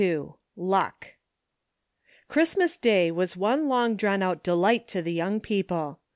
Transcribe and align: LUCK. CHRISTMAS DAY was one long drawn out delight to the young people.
LUCK. 0.57 1.17
CHRISTMAS 2.27 2.77
DAY 2.77 3.11
was 3.11 3.37
one 3.37 3.69
long 3.69 3.95
drawn 3.95 4.23
out 4.23 4.41
delight 4.41 4.87
to 4.87 5.03
the 5.03 5.13
young 5.13 5.39
people. 5.39 5.99